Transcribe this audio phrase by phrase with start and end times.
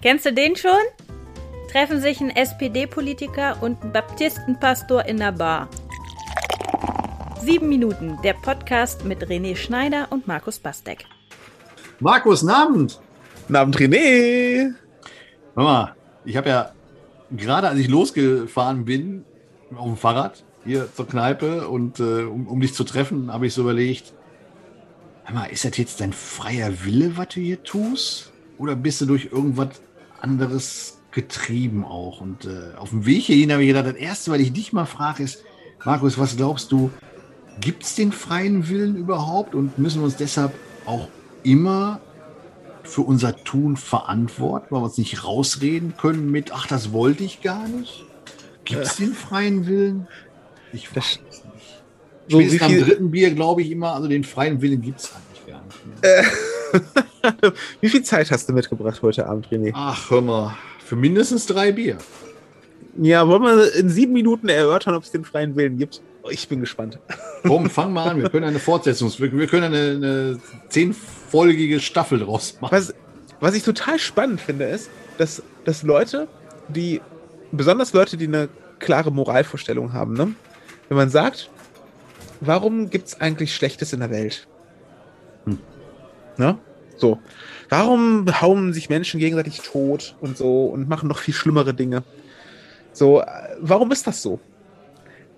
[0.00, 0.70] Kennst du den schon?
[1.72, 5.68] Treffen sich ein SPD-Politiker und ein Baptistenpastor in der Bar.
[7.42, 11.04] Sieben Minuten, der Podcast mit René Schneider und Markus Bastek.
[11.98, 13.00] Markus, Abend.
[13.52, 14.72] Abend, René.
[15.56, 16.72] Hör mal, ich habe ja
[17.32, 19.24] gerade, als ich losgefahren bin,
[19.74, 23.54] auf dem Fahrrad hier zur Kneipe und äh, um, um dich zu treffen, habe ich
[23.54, 24.12] so überlegt,
[25.24, 28.32] hör mal, ist das jetzt dein freier Wille, was du hier tust?
[28.58, 29.80] Oder bist du durch irgendwas
[30.20, 32.20] anderes getrieben auch.
[32.20, 34.86] Und äh, auf dem Weg hierhin habe ich gedacht, das Erste, weil ich dich mal
[34.86, 35.44] frage, ist,
[35.84, 36.90] Markus, was glaubst du,
[37.60, 40.52] gibt es den freien Willen überhaupt und müssen wir uns deshalb
[40.84, 41.08] auch
[41.42, 42.00] immer
[42.82, 47.42] für unser Tun verantworten, weil wir uns nicht rausreden können mit, ach, das wollte ich
[47.42, 48.04] gar nicht?
[48.64, 50.08] Gibt es den freien Willen?
[50.72, 51.82] Ich weiß es nicht.
[52.28, 55.46] So Spätestens am dritten Bier glaube ich immer, also den freien Willen gibt es eigentlich
[55.46, 57.04] gar nicht mehr.
[57.80, 59.72] Wie viel Zeit hast du mitgebracht heute Abend, René?
[59.74, 61.98] Ach, hör mal, für mindestens drei Bier.
[63.00, 66.00] Ja, wollen wir in sieben Minuten erörtern, ob es den freien Willen gibt?
[66.22, 66.98] Oh, ich bin gespannt.
[67.46, 68.20] Komm, fang mal an.
[68.20, 72.72] Wir können eine Fortsetzung, wir können eine, eine zehnfolgige Staffel draus machen.
[72.72, 72.94] Was,
[73.40, 76.26] was ich total spannend finde, ist, dass, dass Leute,
[76.68, 77.00] die,
[77.52, 78.48] besonders Leute, die eine
[78.80, 80.34] klare Moralvorstellung haben, ne?
[80.88, 81.50] wenn man sagt,
[82.40, 84.48] warum gibt es eigentlich Schlechtes in der Welt?
[85.44, 85.58] Hm.
[86.36, 86.58] Ne?
[86.98, 87.18] So.
[87.68, 92.02] Warum hauen sich Menschen gegenseitig tot und so und machen noch viel schlimmere Dinge?
[92.92, 93.22] So,
[93.60, 94.40] warum ist das so?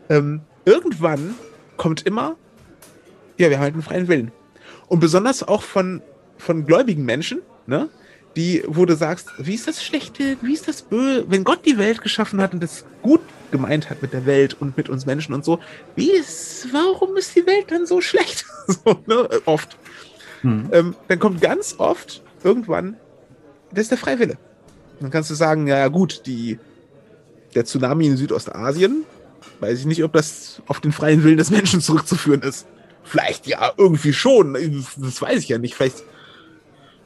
[0.08, 1.34] Ähm, irgendwann
[1.77, 2.36] kommt immer,
[3.36, 4.33] ja, wir haben halt einen freien Willen.
[4.88, 6.03] Und besonders auch von,
[6.38, 7.88] von gläubigen Menschen, ne?
[8.36, 11.78] Die, wo du sagst, wie ist das Schlechte, wie ist das Böse, wenn Gott die
[11.78, 15.34] Welt geschaffen hat und das gut gemeint hat mit der Welt und mit uns Menschen
[15.34, 15.58] und so,
[15.97, 18.47] wie ist, warum ist die Welt dann so schlecht?
[18.69, 19.28] so, ne?
[19.47, 19.77] Oft.
[20.42, 20.69] Hm.
[20.72, 22.96] Ähm, dann kommt ganz oft irgendwann,
[23.70, 24.38] das ist der Freiwille.
[25.00, 26.58] Dann kannst du sagen, ja gut, die,
[27.55, 29.05] der Tsunami in Südostasien,
[29.60, 32.66] weiß ich nicht, ob das auf den freien Willen des Menschen zurückzuführen ist.
[33.03, 34.54] Vielleicht ja, irgendwie schon.
[34.98, 35.75] Das weiß ich ja nicht.
[35.75, 36.04] Vielleicht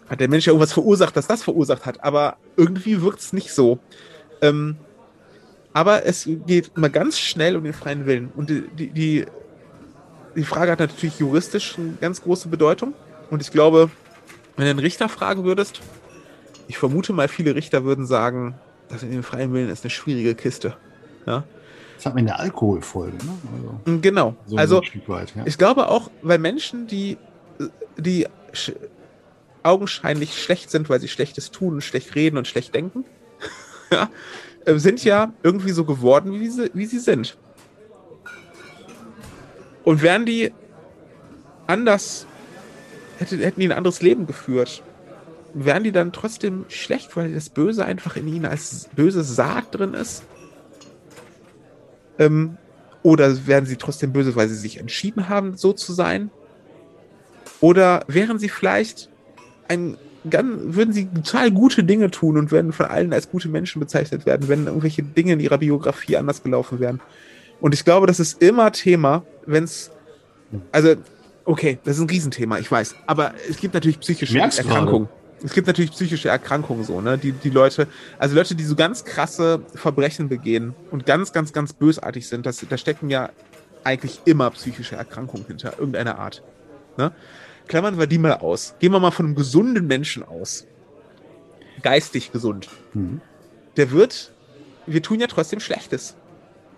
[0.09, 2.03] hat der Mensch ja irgendwas verursacht, das das verursacht hat.
[2.03, 3.79] Aber irgendwie wirkt es nicht so.
[4.43, 4.77] Ähm,
[5.73, 8.31] aber es geht immer ganz schnell um den freien Willen.
[8.35, 9.27] Und die, die,
[10.37, 12.95] die Frage hat natürlich juristisch eine ganz große Bedeutung.
[13.31, 13.91] Und ich glaube,
[14.57, 15.81] wenn du einen Richter fragen würdest,
[16.69, 18.55] ich vermute mal, viele Richter würden sagen,
[18.89, 20.77] das in den freien Willen ist eine schwierige Kiste.
[21.27, 21.45] Ja?
[21.97, 23.33] Das hat man in der Alkoholfolge, ne?
[23.87, 24.37] Also, genau.
[24.47, 25.43] So also, weit, ja.
[25.47, 27.17] ich glaube auch, weil Menschen, die,
[27.97, 28.73] die sch
[29.63, 33.07] augenscheinlich schlecht sind, weil sie Schlechtes tun, schlecht reden und schlecht denken,
[33.91, 34.11] ja,
[34.67, 37.39] äh, sind ja irgendwie so geworden, wie sie, wie sie sind.
[39.85, 40.53] Und wären die
[41.67, 42.27] anders
[43.33, 44.83] hätte, hätten die ein anderes Leben geführt,
[45.55, 49.95] wären die dann trotzdem schlecht, weil das Böse einfach in ihnen als böse Saat drin
[49.95, 50.25] ist?
[52.19, 52.57] Ähm,
[53.03, 56.31] oder wären sie trotzdem böse, weil sie sich entschieden haben, so zu sein?
[57.61, 59.11] Oder wären sie vielleicht
[59.69, 59.97] ein
[60.29, 64.27] ganz, würden sie total gute Dinge tun und würden von allen als gute Menschen bezeichnet
[64.27, 67.01] werden, wenn irgendwelche Dinge in ihrer Biografie anders gelaufen wären?
[67.61, 69.91] Und ich glaube, das ist immer Thema, wenn es,
[70.73, 70.95] also
[71.45, 72.95] Okay, das ist ein Riesenthema, ich weiß.
[73.07, 75.09] Aber es gibt natürlich psychische Merkst Erkrankungen.
[75.43, 77.19] Es gibt natürlich psychische Erkrankungen so, ne?
[77.19, 77.87] Die, die Leute,
[78.19, 82.65] also Leute, die so ganz krasse Verbrechen begehen und ganz, ganz, ganz bösartig sind, das,
[82.67, 83.29] da stecken ja
[83.83, 86.43] eigentlich immer psychische Erkrankungen hinter, irgendeiner Art.
[86.97, 87.13] Ne?
[87.69, 88.75] Klammern wir die mal aus.
[88.79, 90.67] Gehen wir mal von einem gesunden Menschen aus.
[91.83, 92.69] Geistig gesund.
[92.95, 93.21] Mhm.
[93.77, 94.33] Der wird,
[94.87, 96.17] wir tun ja trotzdem Schlechtes.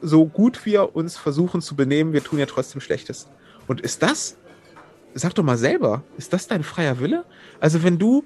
[0.03, 3.29] So gut wir uns versuchen zu benehmen, wir tun ja trotzdem Schlechtes.
[3.69, 4.37] Und ist das
[5.17, 7.25] sag doch mal selber, ist das dein freier Wille?
[7.59, 8.25] Also wenn du,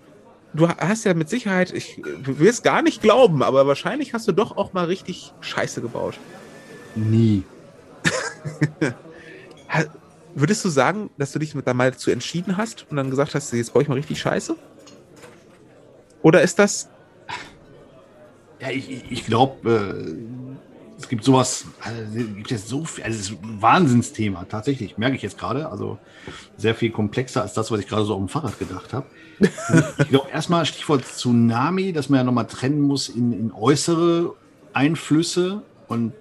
[0.53, 4.33] du hast ja mit Sicherheit, ich will es gar nicht glauben, aber wahrscheinlich hast du
[4.33, 6.19] doch auch mal richtig Scheiße gebaut.
[6.97, 7.45] Nie.
[10.35, 13.53] Würdest du sagen, dass du dich da mal dazu entschieden hast und dann gesagt hast,
[13.53, 14.57] jetzt baue ich mal richtig Scheiße?
[16.23, 16.89] Oder ist das.
[18.61, 20.40] Ja, ich, ich glaube, äh,
[21.01, 24.99] es gibt sowas, also, es gibt jetzt so viel, also es ist ein Wahnsinnsthema, tatsächlich,
[24.99, 25.69] merke ich jetzt gerade.
[25.71, 25.99] Also
[26.57, 29.07] sehr viel komplexer als das, was ich gerade so auf dem Fahrrad gedacht habe.
[29.99, 34.35] ich glaube, erstmal Stichwort Tsunami, dass man ja nochmal trennen muss in, in äußere
[34.73, 36.13] Einflüsse und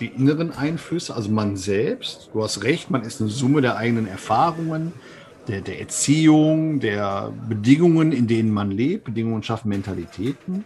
[0.00, 2.30] die inneren Einflüsse, also man selbst.
[2.32, 4.92] Du hast recht, man ist eine Summe der eigenen Erfahrungen,
[5.48, 9.04] der, der Erziehung, der Bedingungen, in denen man lebt.
[9.04, 10.64] Bedingungen schaffen Mentalitäten.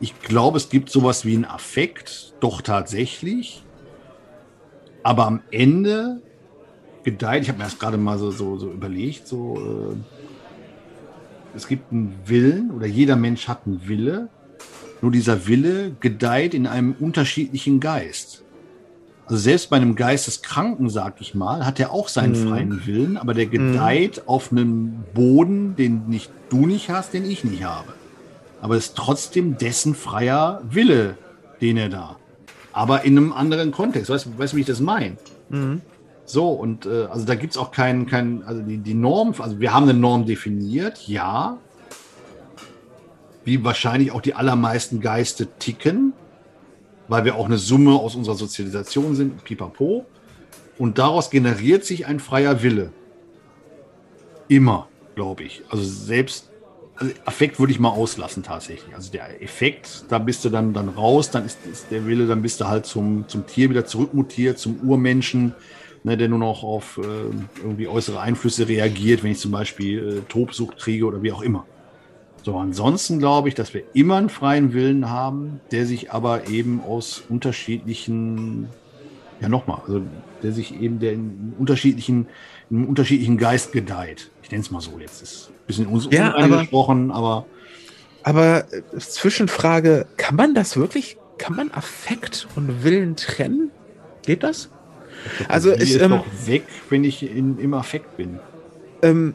[0.00, 3.62] Ich glaube, es gibt sowas wie einen Affekt, doch tatsächlich.
[5.02, 6.20] Aber am Ende
[7.04, 9.96] gedeiht, ich habe mir das gerade mal so, so, so überlegt, so,
[11.54, 14.28] es gibt einen Willen oder jeder Mensch hat einen Wille.
[15.02, 18.42] Nur dieser Wille gedeiht in einem unterschiedlichen Geist.
[19.26, 22.48] Also selbst bei einem Geisteskranken, sag ich mal, hat er auch seinen Mhm.
[22.48, 27.42] freien Willen, aber der gedeiht auf einem Boden, den nicht du nicht hast, den ich
[27.44, 27.92] nicht habe.
[28.66, 31.16] Aber es ist trotzdem dessen freier Wille,
[31.60, 32.16] den er da.
[32.72, 34.10] Aber in einem anderen Kontext.
[34.10, 35.18] Weißt du, weißt, wie ich das meine?
[35.50, 35.82] Mhm.
[36.24, 39.60] So, und äh, also da gibt es auch keinen, kein, also die, die Norm, also
[39.60, 41.58] wir haben eine Norm definiert, ja.
[43.44, 46.12] Wie wahrscheinlich auch die allermeisten Geiste ticken,
[47.06, 50.06] weil wir auch eine Summe aus unserer Sozialisation sind, pipapo.
[50.76, 52.90] Und daraus generiert sich ein freier Wille.
[54.48, 55.62] Immer, glaube ich.
[55.68, 56.50] Also selbst,
[56.96, 58.94] also Affekt würde ich mal auslassen tatsächlich.
[58.94, 62.42] Also der Effekt, da bist du dann, dann raus, dann ist, ist der Wille, dann
[62.42, 65.54] bist du halt zum, zum Tier wieder zurückmutiert, zum Urmenschen,
[66.04, 67.02] ne, der nur noch auf äh,
[67.62, 71.66] irgendwie äußere Einflüsse reagiert, wenn ich zum Beispiel äh, Tobsucht kriege oder wie auch immer.
[72.42, 76.80] So, ansonsten glaube ich, dass wir immer einen freien Willen haben, der sich aber eben
[76.80, 78.68] aus unterschiedlichen,
[79.40, 80.02] ja nochmal, also
[80.44, 82.28] der sich eben der in unterschiedlichen,
[82.70, 84.30] in einem unterschiedlichen Geist gedeiht.
[84.46, 85.20] Ich nenne es mal so jetzt.
[85.22, 87.46] Ist ein bisschen uns Ja, unrein aber- aber
[88.22, 93.72] Aber äh, Zwischenfrage, kann man das wirklich, kann man Affekt und Willen trennen?
[94.24, 94.70] Geht das?
[95.48, 98.38] Also die ich, ist ähm, doch weg, wenn ich in, im Affekt bin.
[99.02, 99.34] Ähm,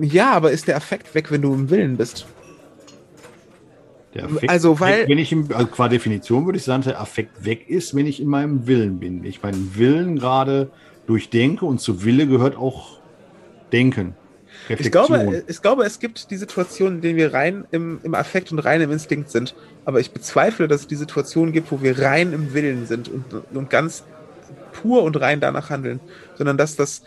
[0.00, 2.26] ja, aber ist der Affekt weg, wenn du im Willen bist?
[4.14, 7.00] Der Affekt Also, weil- weg, wenn ich im, also qua Definition würde ich sagen, der
[7.00, 9.22] Affekt weg ist, wenn ich in meinem Willen bin.
[9.22, 10.72] Wenn ich meinen Willen gerade
[11.08, 12.98] durchdenke und zu Wille gehört auch
[13.72, 14.14] Denken.
[14.68, 18.52] Ich glaube, ich glaube, es gibt die Situationen, in denen wir rein im, im Affekt
[18.52, 19.54] und rein im Instinkt sind.
[19.84, 23.24] Aber ich bezweifle, dass es die Situationen gibt, wo wir rein im Willen sind und,
[23.54, 24.04] und ganz
[24.72, 26.00] pur und rein danach handeln.
[26.36, 27.02] Sondern dass das,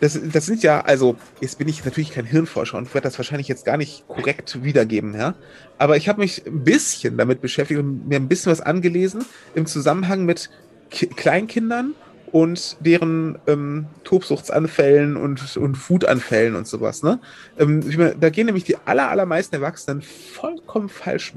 [0.00, 3.48] das, das sind ja, also, jetzt bin ich natürlich kein Hirnforscher und werde das wahrscheinlich
[3.48, 5.34] jetzt gar nicht korrekt wiedergeben, ja.
[5.78, 9.24] Aber ich habe mich ein bisschen damit beschäftigt und mir ein bisschen was angelesen
[9.54, 10.50] im Zusammenhang mit
[10.90, 11.94] Ki Kleinkindern
[12.32, 17.02] und deren ähm, Tobsuchtsanfällen und, und Wutanfällen und sowas.
[17.02, 17.20] Ne?
[17.58, 21.34] Ähm, meine, da gehen nämlich die aller, allermeisten Erwachsenen vollkommen falsch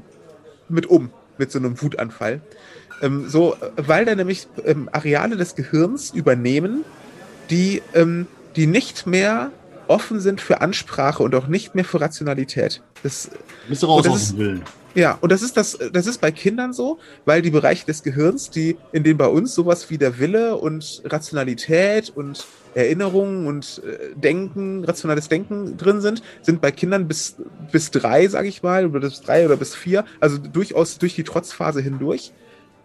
[0.68, 2.40] mit um, mit so einem Wutanfall.
[3.02, 6.84] Ähm, so, weil da nämlich ähm, Areale des Gehirns übernehmen,
[7.50, 8.26] die, ähm,
[8.56, 9.52] die nicht mehr
[9.88, 12.82] offen sind für Ansprache und auch nicht mehr für Rationalität.
[13.02, 13.30] Das,
[13.68, 14.62] Bist du raus das ist- Willen.
[14.94, 18.50] ja, und das ist das, das ist bei Kindern so, weil die Bereiche des Gehirns,
[18.50, 24.14] die, in denen bei uns sowas wie der Wille und Rationalität und Erinnerung und äh,
[24.14, 27.36] Denken, rationales Denken drin sind, sind bei Kindern bis,
[27.72, 31.24] bis drei, sage ich mal, oder bis drei oder bis vier, also durchaus durch die
[31.24, 32.32] Trotzphase hindurch.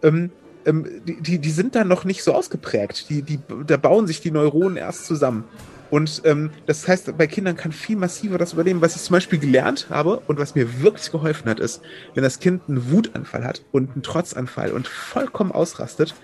[0.02, 0.30] Ähm,
[0.64, 3.10] ähm, die, die, die sind dann noch nicht so ausgeprägt.
[3.10, 5.44] Die, die, da bauen sich die Neuronen erst zusammen.
[5.92, 8.80] Und ähm, das heißt, bei Kindern kann viel massiver das übernehmen.
[8.80, 11.82] Was ich zum Beispiel gelernt habe und was mir wirklich geholfen hat, ist,
[12.14, 16.14] wenn das Kind einen Wutanfall hat und einen Trotzanfall und vollkommen ausrastet,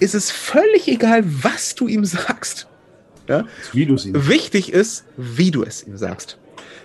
[0.00, 2.66] ist es völlig egal, was du ihm sagst.
[3.28, 3.44] Ja?
[3.72, 4.26] Wie du es ihm.
[4.26, 6.38] Wichtig ist, wie du es ihm sagst.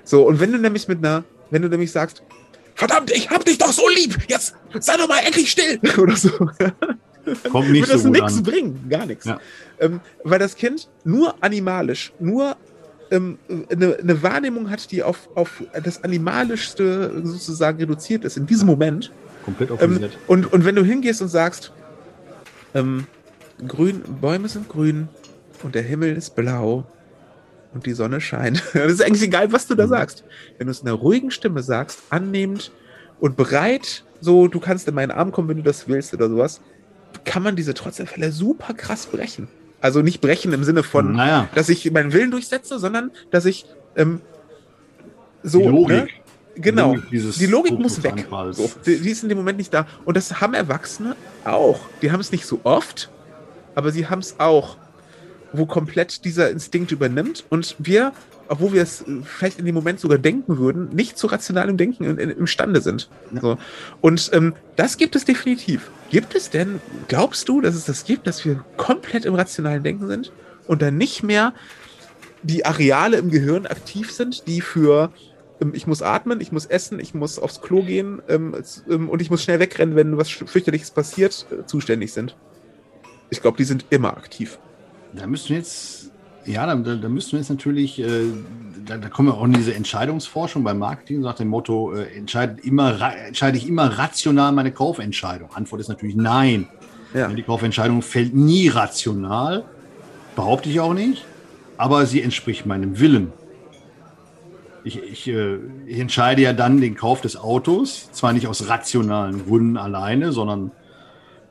[0.03, 2.21] So, und wenn du nämlich mit einer, wenn du nämlich sagst,
[2.75, 6.29] verdammt, ich hab dich doch so lieb, jetzt sei doch mal endlich still oder so,
[7.51, 8.43] Kommt nicht das so gut nichts an.
[8.43, 9.25] bringen, gar nichts.
[9.25, 9.39] Ja.
[9.79, 12.55] Ähm, weil das Kind nur animalisch, nur
[13.11, 13.37] ähm,
[13.69, 19.11] eine, eine Wahrnehmung hat, die auf, auf das Animalischste sozusagen reduziert ist in diesem Moment.
[19.45, 20.17] Komplett Ähm, organisiert.
[20.27, 21.71] und, und wenn du hingehst und sagst,
[22.73, 23.05] ähm,
[23.67, 25.09] grün, Bäume sind grün
[25.63, 26.85] und der Himmel ist blau
[27.73, 28.63] und die Sonne scheint.
[28.73, 29.89] Das ist eigentlich egal, was du da Mhm.
[29.89, 30.23] sagst.
[30.57, 32.71] Wenn du es in einer ruhigen Stimme sagst, annehmend
[33.19, 36.61] und bereit, so, du kannst in meinen Arm kommen, wenn du das willst oder sowas,
[37.23, 39.47] kann man diese Trotzanfälle super krass brechen.
[39.79, 43.65] Also nicht brechen im Sinne von, naja, dass ich meinen Willen durchsetze, sondern dass ich
[43.95, 44.21] ähm,
[45.43, 45.87] so, die Logik.
[45.87, 46.07] ne?
[46.55, 46.95] Genau.
[46.95, 48.27] Logik Die Logik muss weg.
[48.51, 49.87] So, die, die ist in dem Moment nicht da.
[50.05, 51.15] Und das haben Erwachsene
[51.45, 51.79] auch.
[52.01, 53.09] Die haben es nicht so oft,
[53.73, 54.77] aber sie haben es auch,
[55.53, 58.13] wo komplett dieser Instinkt übernimmt und wir,
[58.47, 62.03] obwohl wir es äh, vielleicht in dem Moment sogar denken würden, nicht zu rationalem Denken
[62.03, 63.09] in, in, imstande sind.
[63.33, 63.41] Ja.
[63.41, 63.57] So.
[64.01, 65.91] Und ähm, das gibt es definitiv.
[66.09, 70.07] Gibt es denn, glaubst du, dass es das gibt, dass wir komplett im rationalen Denken
[70.07, 70.31] sind
[70.67, 71.53] und dann nicht mehr
[72.43, 75.11] die Areale im Gehirn aktiv sind, die für
[75.61, 78.55] ähm, ich muss atmen, ich muss essen, ich muss aufs Klo gehen ähm,
[78.89, 82.35] ähm, und ich muss schnell wegrennen, wenn was fürchterliches passiert, äh, zuständig sind.
[83.29, 84.59] Ich glaube, die sind immer aktiv.
[85.13, 86.10] Da müssten wir jetzt,
[86.45, 88.25] ja, da, da müssten wir jetzt natürlich, äh,
[88.85, 92.63] da, da kommen wir auch in diese Entscheidungsforschung beim Marketing, nach dem Motto, äh, entscheidet
[92.65, 95.49] immer, entscheide ich immer rational meine Kaufentscheidung?
[95.53, 96.67] Antwort ist natürlich nein.
[97.13, 97.27] Ja.
[97.27, 99.65] Die Kaufentscheidung fällt nie rational,
[100.35, 101.25] behaupte ich auch nicht,
[101.77, 103.33] aber sie entspricht meinem Willen.
[104.83, 109.45] Ich, ich, äh, ich entscheide ja dann den Kauf des Autos, zwar nicht aus rationalen
[109.45, 110.71] Gründen alleine, sondern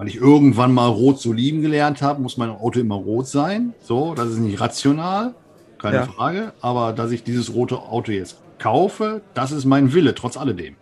[0.00, 3.74] weil ich irgendwann mal rot zu lieben gelernt habe, muss mein Auto immer rot sein.
[3.82, 5.34] So, das ist nicht rational,
[5.76, 6.06] keine Ja.
[6.06, 6.54] Frage.
[6.62, 10.76] Aber dass ich dieses rote Auto jetzt kaufe, das ist mein Wille, trotz alledem.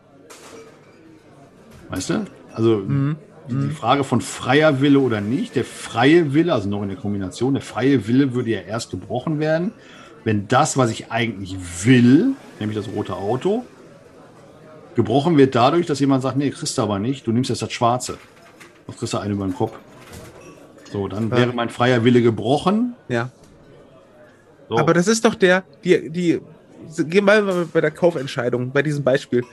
[1.88, 2.26] Weißt du?
[2.54, 3.16] Also Mhm.
[3.50, 6.96] die, die Frage von freier Wille oder nicht, der freie Wille, also noch in der
[6.96, 9.72] Kombination, der freie Wille würde ja erst gebrochen werden,
[10.22, 13.64] wenn das, was ich eigentlich will, nämlich das rote Auto,
[14.94, 17.72] gebrochen wird dadurch, dass jemand sagt, nee, kriegst du aber nicht, du nimmst jetzt das
[17.72, 18.16] Schwarze.
[18.88, 19.78] Du kriegst du einen über den Kopf.
[20.90, 22.94] So, dann wäre mein freier Wille gebrochen.
[23.08, 23.30] Ja.
[24.68, 24.78] So.
[24.78, 26.40] Aber das ist doch der, die, die,
[26.96, 29.44] gehen wir mal bei der Kaufentscheidung, bei diesem Beispiel,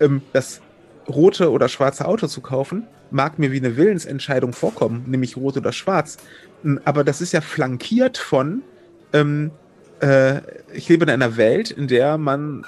[0.00, 0.60] ähm, das
[1.08, 5.72] rote oder schwarze Auto zu kaufen, mag mir wie eine Willensentscheidung vorkommen, nämlich rot oder
[5.72, 6.16] schwarz.
[6.62, 8.62] M, Aber das ist ja flankiert von,
[9.12, 9.50] ähm,
[10.00, 10.40] äh,
[10.72, 12.64] ich lebe in einer Welt, in der man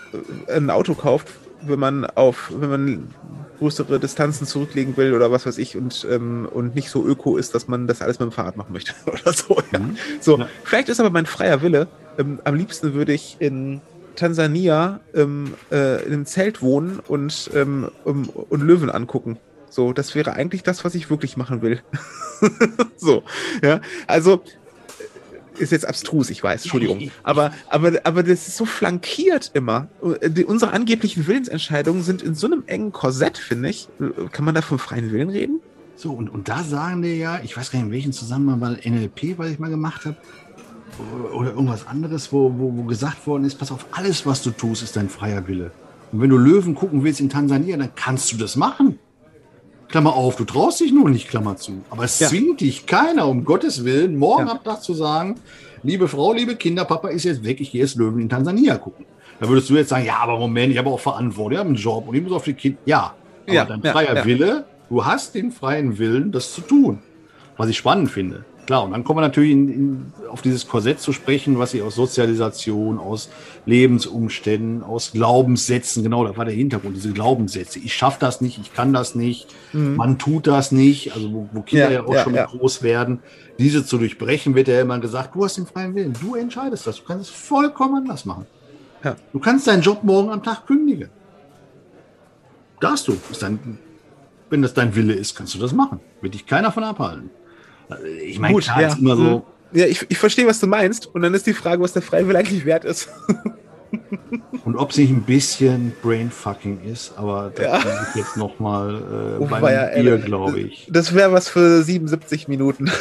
[0.48, 1.28] äh, ein Auto kauft,
[1.62, 3.14] wenn man auf, wenn man
[3.58, 7.54] größere Distanzen zurücklegen will oder was weiß ich und, ähm, und nicht so öko ist,
[7.54, 9.60] dass man das alles mit dem Fahrrad machen möchte oder so.
[9.72, 9.78] Ja.
[9.78, 9.96] Mhm.
[10.20, 10.48] So, Ja.
[10.64, 11.88] vielleicht ist aber mein freier Wille.
[12.18, 13.80] Ähm, am liebsten würde ich in
[14.16, 19.38] Tansania ähm, äh, in einem Zelt wohnen und, ähm, um, und Löwen angucken.
[19.68, 21.80] So, das wäre eigentlich das, was ich wirklich machen will.
[22.96, 23.22] so,
[23.62, 23.80] ja.
[24.06, 24.42] Also
[25.58, 27.10] ist jetzt abstrus, ich weiß, Entschuldigung.
[27.22, 29.88] Aber, aber, aber das ist so flankiert immer.
[30.26, 33.88] Die, unsere angeblichen Willensentscheidungen sind in so einem engen Korsett, finde ich.
[34.32, 35.60] Kann man da vom freien Willen reden?
[35.96, 38.80] So, und, und da sagen die ja, ich weiß gar nicht, in welchem Zusammenhang, weil
[38.84, 40.16] NLP, was ich mal gemacht habe,
[41.32, 44.82] oder irgendwas anderes, wo, wo, wo gesagt worden ist, pass auf, alles, was du tust,
[44.82, 45.72] ist dein freier Wille.
[46.12, 48.98] Und wenn du Löwen gucken willst in Tansania, dann kannst du das machen.
[49.88, 51.82] Klammer auf, du traust dich nur nicht, Klammer zu.
[51.90, 52.28] Aber es Ja.
[52.28, 54.52] zwingt dich keiner, um Gottes Willen, morgen Ja.
[54.52, 55.36] am Tag zu sagen,
[55.82, 59.06] liebe Frau, liebe Kinder, Papa ist jetzt weg, ich gehe jetzt Löwen in Tansania gucken.
[59.38, 61.76] Da würdest du jetzt sagen, ja, aber Moment, ich habe auch Verantwortung, ich habe einen
[61.78, 62.78] Job und ich muss auf die Kinder.
[62.86, 63.14] Ja,
[63.46, 64.24] aber Ja, dein freier.
[64.24, 66.98] Wille, du hast den freien Willen, das zu tun.
[67.56, 68.44] Was ich spannend finde.
[68.66, 71.82] Klar, und dann kommen wir natürlich in, in, auf dieses Korsett zu sprechen, was sie
[71.82, 73.30] aus Sozialisation, aus
[73.64, 77.78] Lebensumständen, aus Glaubenssätzen, genau, da war der Hintergrund, diese Glaubenssätze.
[77.78, 81.62] Ich schaffe das nicht, ich kann das nicht, man tut das nicht, also wo, wo
[81.62, 81.92] Kinder Mhm.
[81.92, 82.46] Ja, ja, auch ja, schon ja.
[82.46, 83.20] groß werden,
[83.58, 86.96] diese zu durchbrechen, wird ja immer gesagt, du hast den freien Willen, du entscheidest das,
[86.96, 88.46] du kannst es vollkommen anders machen.
[89.04, 89.16] Ja.
[89.32, 91.10] Du kannst deinen Job morgen am Tag kündigen.
[92.80, 93.16] Darfst du.
[93.40, 93.78] Dein,
[94.50, 96.00] wenn das dein Wille ist, kannst du das machen.
[96.20, 97.30] Wird dich keiner von abhalten.
[98.24, 98.88] Ich meine, klar, ja.
[98.88, 101.06] ist immer so, Ja, ich, ich verstehe, was du meinst.
[101.06, 103.08] Und dann ist die Frage, was der freie Wille eigentlich wert ist.
[104.64, 107.76] und ob es nicht ein bisschen Brainfucking ist, aber das Ja.
[108.02, 108.96] ist jetzt nochmal
[109.38, 110.88] äh, Oh, beim ja, Bier, glaube ich.
[110.90, 112.90] Das wäre was für 77 Minuten.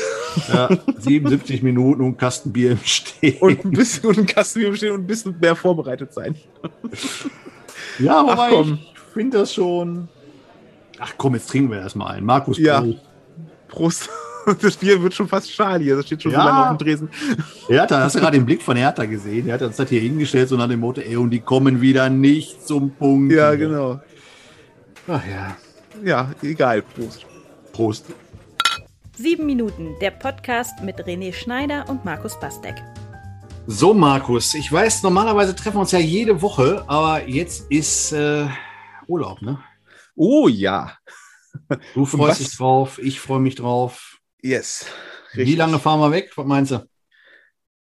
[0.53, 0.67] Ja,
[0.99, 3.37] 77 Minuten und Kasten Bier im Stehen.
[3.39, 6.35] Und ein bisschen und ein Kasten Bier stehen und ein bisschen mehr vorbereitet sein.
[7.99, 8.79] ja, komm.
[8.93, 10.09] ich finde das schon.
[10.99, 12.25] Ach komm, jetzt trinken wir erstmal einen.
[12.25, 12.83] Markus, Ja.
[13.69, 14.09] Prost.
[14.61, 15.95] Das Bier wird schon fast schal hier.
[15.95, 16.41] Das steht schon Ja.
[16.41, 17.09] so lange auf dem Tresen.
[17.67, 19.47] Hertha, hast du gerade den Blick von Hertha gesehen?
[19.47, 22.09] Er hat uns das hier hingestellt, so nach dem Motto, ey, und die kommen wieder
[22.09, 23.33] nicht zum Punkt.
[23.33, 23.99] Ja, genau.
[25.07, 25.57] Ach ja.
[26.03, 26.81] Ja, egal.
[26.81, 27.25] Prost.
[27.71, 28.05] Prost.
[29.15, 32.75] Sieben Minuten, der Podcast mit René Schneider und Markus Bastek.
[33.67, 38.45] So, Markus, ich weiß, normalerweise treffen wir uns ja jede Woche, aber jetzt ist äh,
[39.07, 39.57] Urlaub, ne?
[40.15, 40.91] Oh ja.
[41.93, 42.37] Du freust was?
[42.39, 44.14] dich drauf, ich freue mich drauf.
[44.45, 44.85] Yes.
[45.33, 46.31] Wie lange fahren wir weg?
[46.35, 46.87] Was meinst du?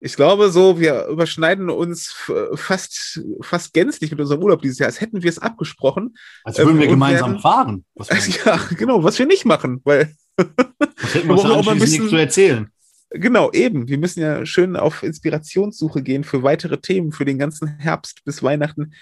[0.01, 2.13] Ich glaube so, wir überschneiden uns
[2.55, 6.17] fast, fast gänzlich mit unserem Urlaub dieses Jahr, als hätten wir es abgesprochen.
[6.43, 7.85] Als würden Ähm, wir gemeinsam werden- fahren.
[8.45, 11.81] Ja, genau, was wir nicht machen, weil was hätten wir uns brauchen auch mal ein
[11.81, 12.71] anschließend bisschen- nichts zu erzählen?
[13.11, 13.87] Genau, eben.
[13.87, 18.43] Wir müssen ja schön auf Inspirationssuche gehen für weitere Themen für den ganzen Herbst bis
[18.43, 18.93] Weihnachten.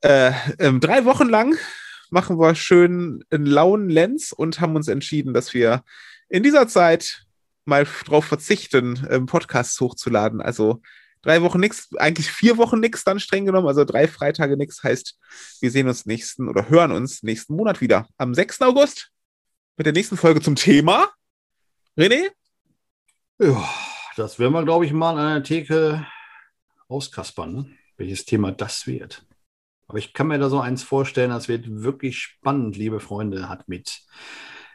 [0.00, 1.56] Äh, ähm, drei Wochen lang
[2.10, 5.82] machen wir schön einen lauen Lenz und haben uns entschieden, dass wir
[6.34, 7.24] in dieser Zeit
[7.64, 10.40] mal darauf verzichten, ähm, Podcasts hochzuladen.
[10.40, 10.82] Also
[11.22, 13.68] drei Wochen nichts, eigentlich vier Wochen nichts dann streng genommen.
[13.68, 15.16] Also drei Freitage nichts heißt,
[15.60, 18.08] wir sehen uns nächsten oder hören uns nächsten Monat wieder.
[18.16, 18.62] Am 6.
[18.62, 19.12] August
[19.76, 21.08] mit der nächsten Folge zum Thema.
[21.96, 22.30] René?
[23.38, 23.70] Ja,
[24.16, 26.04] das werden wir, glaube ich, mal an der Theke
[26.88, 27.70] auskaspern, ne?
[27.96, 29.24] welches Thema das wird.
[29.86, 33.68] Aber ich kann mir da so eins vorstellen, das wird wirklich spannend, liebe Freunde, hat
[33.68, 34.02] mit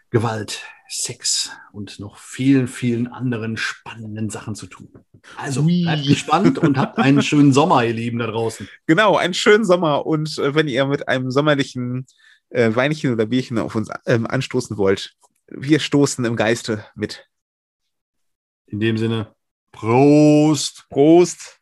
[0.10, 4.92] Gewalt, Sex und noch vielen, vielen anderen spannenden Sachen zu tun.
[5.38, 5.84] Also Ui.
[5.84, 8.68] bleibt gespannt und habt einen schönen Sommer, ihr Lieben da draußen.
[8.88, 12.08] Genau, einen schönen Sommer und äh, wenn ihr mit einem sommerlichen
[12.50, 15.14] äh, Weinchen oder Bierchen auf uns ähm, anstoßen wollt,
[15.48, 17.28] wir stoßen im Geiste mit.
[18.66, 19.36] In dem Sinne,
[19.72, 20.88] Prost!
[20.90, 21.59] Prost!